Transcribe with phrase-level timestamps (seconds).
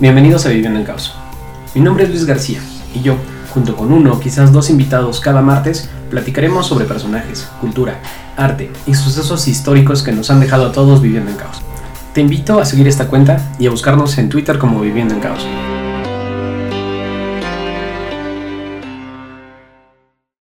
[0.00, 1.14] Bienvenidos a Viviendo en Caos.
[1.74, 2.60] Mi nombre es Luis García
[2.94, 3.16] y yo,
[3.52, 8.00] junto con uno o quizás dos invitados cada martes, platicaremos sobre personajes, cultura,
[8.38, 11.60] arte y sucesos históricos que nos han dejado a todos viviendo en caos.
[12.14, 15.46] Te invito a seguir esta cuenta y a buscarnos en Twitter como Viviendo en Caos.